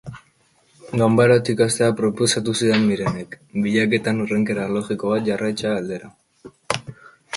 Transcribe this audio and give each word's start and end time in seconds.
Ganbaratik 1.01 1.61
hastea 1.65 1.89
proposatu 1.99 2.55
zidan 2.61 2.87
Mirenek, 2.93 3.37
bilaketan 3.67 4.25
hurrenkera 4.25 4.67
logiko 4.79 5.13
bat 5.15 5.29
jarraitze 5.29 5.71
aldera. 5.75 6.11